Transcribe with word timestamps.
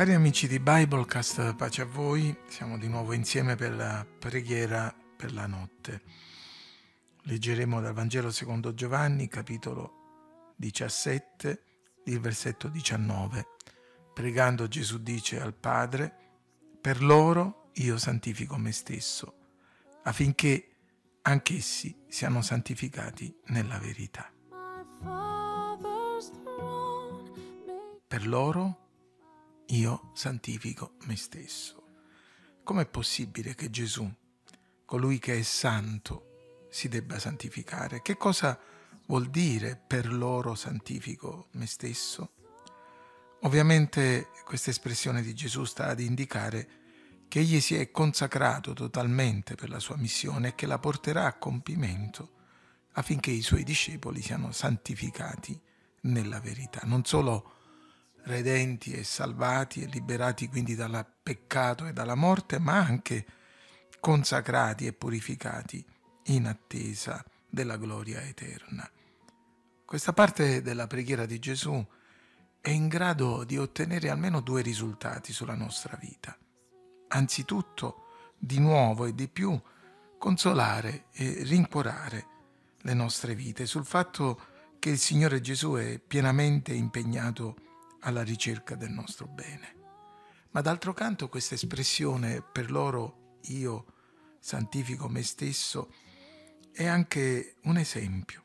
Cari 0.00 0.14
amici 0.14 0.48
di 0.48 0.58
Biblecast, 0.58 1.54
pace 1.56 1.82
a 1.82 1.84
voi, 1.84 2.34
siamo 2.48 2.78
di 2.78 2.88
nuovo 2.88 3.12
insieme 3.12 3.54
per 3.54 3.74
la 3.74 4.06
preghiera 4.18 4.90
per 5.14 5.34
la 5.34 5.46
notte. 5.46 6.00
Leggeremo 7.24 7.82
dal 7.82 7.92
Vangelo 7.92 8.30
secondo 8.30 8.72
Giovanni, 8.72 9.28
capitolo 9.28 10.54
17, 10.56 11.62
il 12.04 12.18
versetto 12.18 12.68
19. 12.68 13.46
Pregando 14.14 14.68
Gesù 14.68 15.02
dice 15.02 15.38
al 15.38 15.52
Padre, 15.52 16.16
per 16.80 17.02
loro 17.02 17.68
io 17.74 17.98
santifico 17.98 18.56
me 18.56 18.72
stesso, 18.72 19.34
affinché 20.04 20.76
anch'essi 21.20 22.06
siano 22.08 22.40
santificati 22.40 23.38
nella 23.48 23.78
verità. 23.78 24.32
Per 28.08 28.26
loro 28.26 28.88
io 29.70 30.10
santifico 30.14 30.94
me 31.04 31.16
stesso. 31.16 31.82
Com'è 32.64 32.86
possibile 32.86 33.54
che 33.54 33.70
Gesù, 33.70 34.10
colui 34.84 35.18
che 35.18 35.38
è 35.38 35.42
santo, 35.42 36.66
si 36.70 36.88
debba 36.88 37.18
santificare? 37.18 38.02
Che 38.02 38.16
cosa 38.16 38.58
vuol 39.06 39.28
dire 39.28 39.76
per 39.76 40.12
loro 40.12 40.54
santifico 40.54 41.48
me 41.52 41.66
stesso? 41.66 42.34
Ovviamente 43.42 44.28
questa 44.44 44.70
espressione 44.70 45.22
di 45.22 45.34
Gesù 45.34 45.64
sta 45.64 45.86
ad 45.86 46.00
indicare 46.00 46.78
che 47.28 47.38
egli 47.38 47.60
si 47.60 47.76
è 47.76 47.90
consacrato 47.90 48.72
totalmente 48.72 49.54
per 49.54 49.70
la 49.70 49.78
sua 49.78 49.96
missione 49.96 50.48
e 50.48 50.54
che 50.54 50.66
la 50.66 50.78
porterà 50.78 51.26
a 51.26 51.38
compimento 51.38 52.38
affinché 52.94 53.30
i 53.30 53.40
suoi 53.40 53.62
discepoli 53.62 54.20
siano 54.20 54.50
santificati 54.50 55.58
nella 56.02 56.40
verità, 56.40 56.80
non 56.84 57.04
solo 57.04 57.58
redenti 58.24 58.92
e 58.92 59.04
salvati 59.04 59.82
e 59.82 59.86
liberati 59.86 60.48
quindi 60.48 60.74
dal 60.74 61.06
peccato 61.22 61.86
e 61.86 61.92
dalla 61.92 62.14
morte, 62.14 62.58
ma 62.58 62.78
anche 62.78 63.26
consacrati 64.00 64.86
e 64.86 64.92
purificati 64.92 65.84
in 66.26 66.46
attesa 66.46 67.24
della 67.48 67.76
gloria 67.76 68.22
eterna. 68.22 68.88
Questa 69.84 70.12
parte 70.12 70.62
della 70.62 70.86
preghiera 70.86 71.26
di 71.26 71.38
Gesù 71.38 71.84
è 72.60 72.70
in 72.70 72.88
grado 72.88 73.44
di 73.44 73.58
ottenere 73.58 74.08
almeno 74.08 74.40
due 74.40 74.62
risultati 74.62 75.32
sulla 75.32 75.54
nostra 75.54 75.98
vita. 76.00 76.36
Anzitutto, 77.08 78.06
di 78.38 78.58
nuovo 78.58 79.06
e 79.06 79.14
di 79.14 79.28
più, 79.28 79.60
consolare 80.18 81.06
e 81.12 81.42
rincuorare 81.42 82.26
le 82.82 82.94
nostre 82.94 83.34
vite 83.34 83.66
sul 83.66 83.84
fatto 83.84 84.40
che 84.78 84.90
il 84.90 84.98
Signore 84.98 85.40
Gesù 85.40 85.74
è 85.74 85.98
pienamente 85.98 86.72
impegnato 86.72 87.56
alla 88.00 88.22
ricerca 88.22 88.74
del 88.74 88.90
nostro 88.90 89.26
bene. 89.26 89.76
Ma 90.50 90.60
d'altro 90.60 90.92
canto 90.92 91.28
questa 91.28 91.54
espressione 91.54 92.42
per 92.42 92.70
loro 92.70 93.38
io 93.44 93.86
santifico 94.40 95.08
me 95.08 95.22
stesso 95.22 95.92
è 96.72 96.86
anche 96.86 97.56
un 97.64 97.76
esempio 97.76 98.44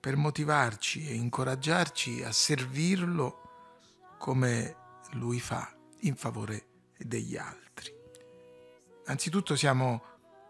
per 0.00 0.16
motivarci 0.16 1.08
e 1.08 1.14
incoraggiarci 1.14 2.22
a 2.22 2.32
servirlo 2.32 3.42
come 4.18 4.76
lui 5.12 5.40
fa 5.40 5.74
in 6.00 6.14
favore 6.14 6.66
degli 6.96 7.36
altri. 7.36 7.92
Anzitutto 9.06 9.56
siamo 9.56 10.02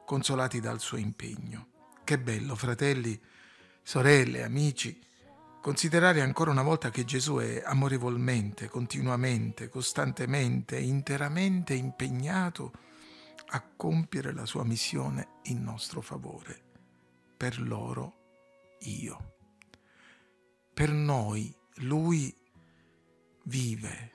consolati 0.05 0.61
dal 0.61 0.80
suo 0.80 0.96
impegno. 0.96 1.69
Che 2.05 2.19
bello, 2.19 2.55
fratelli, 2.56 3.20
sorelle, 3.83 4.42
amici, 4.42 4.98
Considerare 5.61 6.20
ancora 6.20 6.53
una 6.53 6.62
volta 6.62 6.89
che 6.91 7.05
Gesù 7.05 7.37
è 7.39 7.61
amorevolmente, 7.64 8.69
continuamente, 8.69 9.69
costantemente, 9.69 10.78
interamente 10.78 11.74
impegnato 11.74 12.73
a 13.48 13.61
compiere 13.77 14.33
la 14.33 14.46
sua 14.46 14.64
missione 14.64 15.41
in 15.45 15.63
nostro 15.63 16.01
favore. 16.01 16.63
Per 17.36 17.61
loro 17.61 18.77
io. 18.83 19.35
Per 20.73 20.91
noi 20.92 21.55
lui 21.79 22.35
vive, 23.45 24.13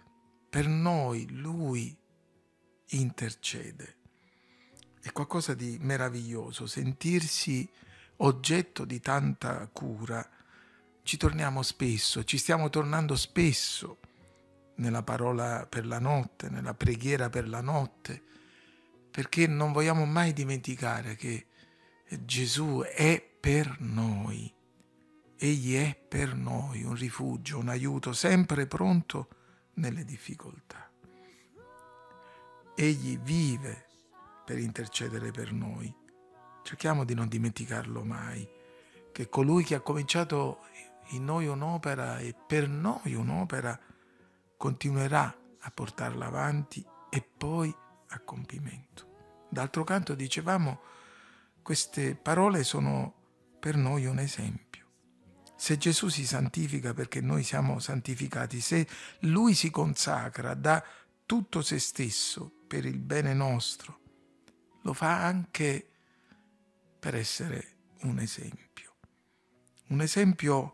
per 0.50 0.68
noi 0.68 1.30
lui 1.30 1.96
intercede. 2.92 3.98
È 5.02 5.12
qualcosa 5.12 5.54
di 5.54 5.78
meraviglioso 5.82 6.68
sentirsi 6.68 7.70
oggetto 8.18 8.86
di 8.86 9.02
tanta 9.02 9.68
cura 9.68 10.28
ci 11.04 11.18
torniamo 11.18 11.62
spesso, 11.62 12.24
ci 12.24 12.38
stiamo 12.38 12.70
tornando 12.70 13.16
spesso 13.16 14.00
nella 14.76 15.04
parola 15.04 15.68
per 15.68 15.86
la 15.86 16.00
notte, 16.00 16.50
nella 16.50 16.74
preghiera 16.74 17.30
per 17.30 17.48
la 17.48 17.62
notte, 17.62 18.22
perché 19.12 19.46
non 19.46 19.72
vogliamo 19.72 20.06
mai 20.06 20.34
dimenticare 20.34 21.16
che 21.16 21.48
Gesù 22.22 22.82
è 22.82 23.22
per 23.22 23.78
noi. 23.80 24.52
Egli 25.38 25.76
è 25.76 25.96
per 25.96 26.36
noi 26.36 26.84
un 26.84 26.96
rifugio, 26.96 27.60
un 27.60 27.68
aiuto 27.68 28.14
sempre 28.14 28.66
pronto 28.66 29.28
nelle 29.74 30.06
difficoltà. 30.06 30.90
Egli 32.76 33.20
vive 33.20 33.88
per 34.46 34.58
intercedere 34.58 35.32
per 35.32 35.52
noi. 35.52 35.94
Cerchiamo 36.64 37.04
di 37.04 37.14
non 37.14 37.28
dimenticarlo 37.28 38.04
mai, 38.06 38.48
che 39.12 39.28
colui 39.28 39.64
che 39.64 39.76
ha 39.76 39.82
cominciato 39.82 40.62
in 41.10 41.26
noi 41.26 41.48
un'opera 41.48 42.20
e 42.20 42.34
per 42.34 42.68
noi 42.68 43.14
un'opera 43.14 43.80
continuerà 44.58 45.36
a 45.60 45.72
portarla 45.72 46.26
avanti 46.26 46.86
e 47.10 47.22
poi 47.22 47.74
a 48.08 48.20
compimento. 48.20 49.12
D'altro 49.50 49.84
canto 49.84 50.16
dicevamo, 50.16 50.82
queste 51.62 52.16
parole 52.16 52.64
sono 52.64 53.14
per 53.60 53.76
noi 53.76 54.06
un 54.06 54.20
esempio. 54.20 54.72
Se 55.56 55.78
Gesù 55.78 56.10
si 56.10 56.26
santifica 56.26 56.94
perché 56.94 57.22
noi 57.22 57.44
siamo 57.44 57.80
santificati, 57.80 58.60
se 58.60 58.88
Lui 59.20 59.54
si 59.54 59.70
consacra, 59.70 60.54
dà 60.56 60.84
tutto 61.26 61.62
se 61.62 61.80
stesso 61.80 62.52
per 62.68 62.86
il 62.86 63.00
bene 63.00 63.34
nostro, 63.34 64.00
lo 64.82 64.94
fa 64.94 65.24
anche 65.24 65.88
per 67.00 67.16
essere 67.16 67.76
un 68.02 68.20
esempio. 68.20 68.96
Un 69.88 70.02
esempio 70.02 70.74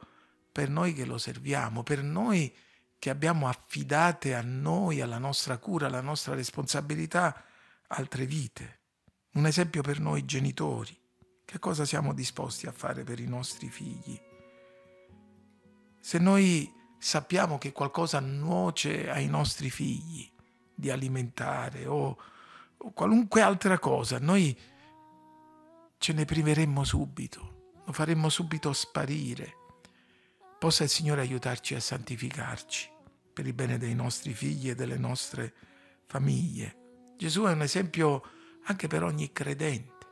per 0.51 0.69
noi 0.69 0.93
che 0.93 1.05
lo 1.05 1.17
serviamo, 1.17 1.83
per 1.83 2.03
noi 2.03 2.53
che 2.97 3.09
abbiamo 3.09 3.47
affidate 3.47 4.35
a 4.35 4.41
noi, 4.41 4.99
alla 4.99 5.17
nostra 5.17 5.57
cura, 5.57 5.87
alla 5.87 6.01
nostra 6.01 6.35
responsabilità, 6.35 7.43
altre 7.87 8.25
vite. 8.25 8.79
Un 9.33 9.45
esempio 9.45 9.81
per 9.81 9.99
noi 9.99 10.25
genitori. 10.25 10.97
Che 11.45 11.59
cosa 11.59 11.85
siamo 11.85 12.13
disposti 12.13 12.67
a 12.67 12.71
fare 12.71 13.03
per 13.03 13.19
i 13.19 13.27
nostri 13.27 13.69
figli? 13.69 14.19
Se 15.99 16.17
noi 16.19 16.71
sappiamo 16.99 17.57
che 17.57 17.71
qualcosa 17.71 18.19
nuoce 18.19 19.09
ai 19.09 19.27
nostri 19.27 19.69
figli, 19.69 20.29
di 20.75 20.89
alimentare 20.89 21.85
o, 21.85 22.17
o 22.77 22.91
qualunque 22.91 23.41
altra 23.41 23.79
cosa, 23.79 24.19
noi 24.19 24.57
ce 25.97 26.13
ne 26.13 26.25
priveremmo 26.25 26.83
subito, 26.83 27.71
lo 27.85 27.91
faremmo 27.91 28.29
subito 28.29 28.71
sparire 28.73 29.55
Possa 30.59 30.83
il 30.83 30.89
Signore 30.89 31.21
aiutarci 31.21 31.73
a 31.73 31.79
santificarci 31.79 32.89
per 33.31 33.47
il 33.47 33.53
bene 33.53 33.77
dei 33.77 33.95
nostri 33.95 34.33
figli 34.33 34.69
e 34.69 34.75
delle 34.75 34.97
nostre 34.97 35.53
famiglie. 36.05 37.13
Gesù 37.15 37.43
è 37.43 37.51
un 37.53 37.61
esempio 37.61 38.21
anche 38.65 38.87
per 38.87 39.03
ogni 39.03 39.31
credente. 39.31 40.07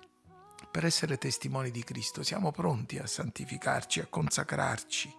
Per 0.72 0.86
essere 0.86 1.18
testimoni 1.18 1.70
di 1.70 1.84
Cristo 1.84 2.24
siamo 2.24 2.52
pronti 2.52 2.98
a 2.98 3.06
santificarci, 3.06 4.00
a 4.00 4.06
consacrarci. 4.06 5.14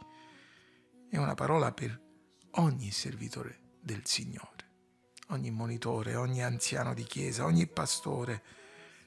È 1.10 1.18
una 1.18 1.34
parola 1.34 1.72
per 1.72 2.00
ogni 2.52 2.90
servitore 2.90 3.76
del 3.82 4.06
Signore, 4.06 4.70
ogni 5.28 5.50
monitore, 5.50 6.14
ogni 6.16 6.42
anziano 6.42 6.94
di 6.94 7.04
chiesa, 7.04 7.44
ogni 7.44 7.66
pastore. 7.66 8.42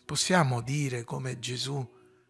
Possiamo 0.06 0.62
dire 0.62 1.04
come 1.04 1.40
Gesù, 1.40 1.84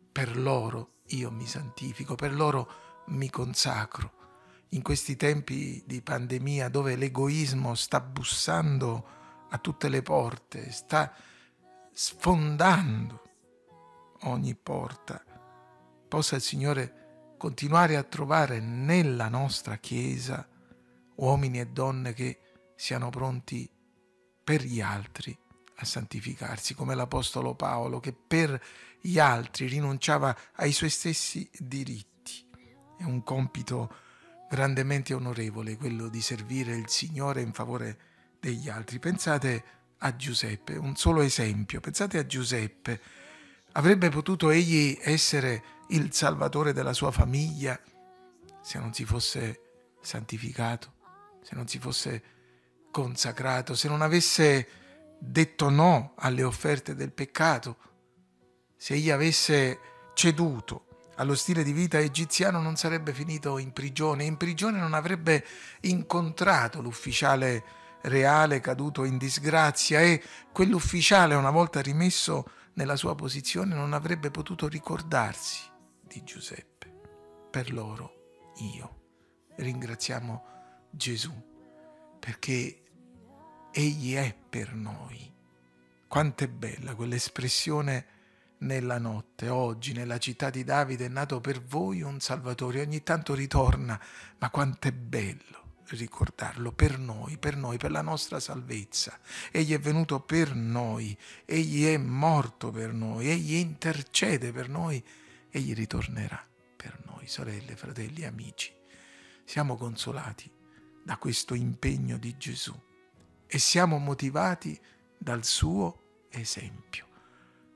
per 0.10 0.38
loro 0.38 1.02
io 1.08 1.30
mi 1.30 1.46
santifico, 1.46 2.16
per 2.16 2.34
loro 2.34 2.91
mi 3.08 3.30
consacro. 3.30 4.20
In 4.70 4.82
questi 4.82 5.16
tempi 5.16 5.84
di 5.86 6.02
pandemia 6.02 6.70
dove 6.70 6.96
l'egoismo 6.96 7.76
sta 7.76 8.00
bussando 8.00 9.20
a 9.50 9.58
tutte 9.58 9.90
le 9.90 10.02
porte, 10.02 10.72
sta 10.72 11.14
sfondando 11.92 13.22
ogni 14.22 14.56
porta, 14.56 15.22
possa 16.08 16.36
il 16.36 16.42
Signore 16.42 17.34
continuare 17.38 17.98
a 17.98 18.04
trovare 18.04 18.60
nella 18.60 19.28
nostra 19.28 19.76
Chiesa 19.78 20.48
uomini 21.16 21.60
e 21.60 21.68
donne 21.68 22.14
che 22.14 22.40
siano 22.76 23.10
pronti 23.10 23.70
per 24.44 24.62
gli 24.64 24.80
altri 24.80 25.38
a 25.76 25.86
santificarsi, 25.86 26.76
come 26.76 26.96
l'Apostolo 26.96 27.56
Paolo 27.56 28.00
che 28.00 28.14
per 28.14 28.62
gli 29.02 29.20
altri 29.20 29.68
rinunciava 29.68 30.36
ai 30.56 30.72
suoi 30.72 30.90
stessi 30.90 31.50
diritti 31.58 32.11
è 33.02 33.04
un 33.04 33.24
compito 33.24 33.94
grandemente 34.48 35.14
onorevole 35.14 35.76
quello 35.76 36.08
di 36.08 36.22
servire 36.22 36.76
il 36.76 36.88
Signore 36.88 37.42
in 37.42 37.52
favore 37.52 37.98
degli 38.40 38.70
altri. 38.70 39.00
Pensate 39.00 39.64
a 39.98 40.16
Giuseppe, 40.16 40.76
un 40.76 40.96
solo 40.96 41.22
esempio, 41.22 41.80
pensate 41.80 42.20
a 42.20 42.26
Giuseppe. 42.26 43.02
Avrebbe 43.74 44.10
potuto 44.10 44.50
egli 44.52 44.98
essere 45.02 45.64
il 45.90 46.14
salvatore 46.14 46.74
della 46.74 46.94
sua 46.94 47.12
famiglia 47.12 47.80
se 48.62 48.78
non 48.78 48.94
si 48.94 49.04
fosse 49.06 49.62
santificato, 50.02 50.94
se 51.42 51.56
non 51.56 51.68
si 51.68 51.80
fosse 51.80 52.24
consacrato, 52.92 53.74
se 53.74 53.88
non 53.88 54.02
avesse 54.02 54.68
detto 55.18 55.70
no 55.70 56.14
alle 56.18 56.44
offerte 56.44 56.94
del 56.94 57.12
peccato, 57.12 57.78
se 58.76 58.94
egli 58.94 59.10
avesse 59.10 59.80
ceduto 60.14 60.86
allo 61.22 61.36
stile 61.36 61.64
di 61.64 61.72
vita 61.72 62.00
egiziano 62.00 62.60
non 62.60 62.76
sarebbe 62.76 63.14
finito 63.14 63.60
in 63.60 63.74
prigione, 63.74 64.24
in 64.24 64.38
prigione 64.38 64.80
non 64.80 64.96
avrebbe 64.96 65.46
incontrato 65.82 66.82
l'ufficiale 66.82 67.64
reale 68.02 68.60
caduto 68.60 69.04
in 69.04 69.20
disgrazia 69.20 70.02
e 70.02 70.20
quell'ufficiale 70.52 71.36
una 71.36 71.52
volta 71.52 71.80
rimesso 71.80 72.46
nella 72.74 72.96
sua 72.96 73.14
posizione 73.14 73.76
non 73.76 73.94
avrebbe 73.94 74.32
potuto 74.32 74.68
ricordarsi 74.68 75.62
di 76.02 76.24
Giuseppe. 76.24 76.92
Per 77.52 77.72
loro 77.72 78.54
io 78.76 79.02
ringraziamo 79.58 80.46
Gesù 80.90 81.34
perché 82.20 82.82
Egli 83.72 84.16
è 84.16 84.36
per 84.50 84.74
noi. 84.74 85.32
Quanto 86.08 86.44
è 86.44 86.48
bella 86.48 86.96
quell'espressione 86.96 88.06
nella 88.62 88.98
notte, 88.98 89.50
oggi 89.50 89.94
nella 89.94 90.18
città 90.18 90.50
di 90.50 90.64
Davide 90.64 91.06
è 91.06 91.10
nato 91.10 91.40
per 91.40 91.64
voi 91.64 92.02
un 92.02 92.20
Salvatore, 92.20 92.82
ogni 92.82 93.04
tanto 93.04 93.34
ritorna, 93.34 94.00
ma 94.40 94.50
quanto 94.50 94.88
è 94.88 94.92
bello 94.92 95.60
ricordarlo 95.90 96.72
per 96.72 96.98
noi, 96.98 97.38
per 97.38 97.58
noi, 97.58 97.78
per 97.78 97.92
la 97.92 98.02
nostra 98.02 98.40
salvezza. 98.40 99.20
Egli 99.52 99.74
è 99.74 99.80
venuto 99.80 100.22
per 100.22 100.56
noi, 100.56 101.18
egli 101.46 101.86
è 101.86 101.98
morto 101.98 102.72
per 102.72 102.94
noi, 102.94 103.30
egli 103.30 103.56
intercede 103.56 104.52
per 104.52 104.70
noi, 104.70 105.04
egli 105.50 105.74
ritornerà 105.74 106.48
per 106.76 107.02
noi, 107.06 107.28
sorelle, 107.28 107.76
fratelli, 107.76 108.26
amici. 108.26 108.74
Siamo 109.44 109.76
consolati 109.76 110.50
da 111.04 111.18
questo 111.18 111.56
impegno 111.56 112.18
di 112.18 112.38
Gesù 112.38 112.80
e 113.46 113.60
siamo 113.60 113.98
motivati 113.98 114.80
dal 115.18 115.44
suo 115.44 116.28
esempio. 116.30 117.11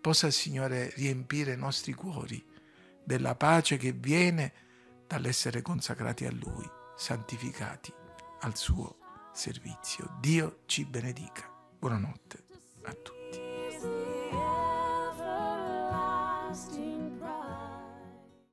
Possa 0.06 0.28
il 0.28 0.34
Signore 0.34 0.92
riempire 0.98 1.54
i 1.54 1.58
nostri 1.58 1.92
cuori 1.94 2.46
della 3.04 3.34
pace 3.34 3.78
che 3.78 3.92
viene 3.92 4.54
dall'essere 5.08 5.64
consacrati 5.64 6.26
a 6.28 6.32
Lui, 6.32 6.70
santificati 6.96 7.92
al 8.42 8.56
suo 8.56 8.98
servizio. 9.34 10.16
Dio 10.20 10.60
ci 10.68 10.86
benedica. 10.86 11.52
Buonanotte 11.80 12.44
a 12.84 12.94
tutti. 12.94 13.15